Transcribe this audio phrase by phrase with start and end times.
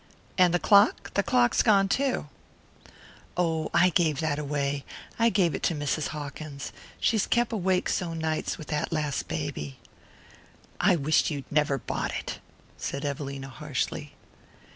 [0.35, 1.13] "And the clock?
[1.13, 2.27] The clock's gone too."
[3.37, 4.83] "Oh, I gave that away
[5.19, 6.07] I gave it to Mrs.
[6.07, 6.73] Hawkins.
[6.99, 9.77] She's kep' awake so nights with that last baby."
[10.79, 12.39] "I wish you'd never bought it,"
[12.77, 14.15] said Evelina harshly.